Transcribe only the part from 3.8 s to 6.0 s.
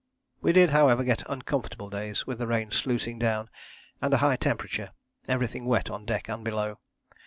and a high temperature everything wet